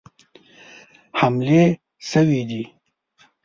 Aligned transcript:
حملې 1.19 1.63
سوي 2.11 2.41
دي. 2.49 2.63